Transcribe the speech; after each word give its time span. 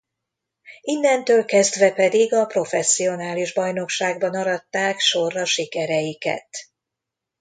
Innentől 0.81 1.45
kezdve 1.45 1.93
pedig 1.93 2.33
a 2.33 2.45
professzionális 2.45 3.53
bajnokságban 3.53 4.35
aratták 4.35 4.99
sorra 4.99 5.45
sikereiket. 5.45 6.49